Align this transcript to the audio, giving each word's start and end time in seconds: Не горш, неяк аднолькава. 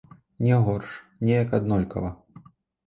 Не 0.45 0.57
горш, 0.65 0.91
неяк 1.29 1.55
аднолькава. 1.59 2.13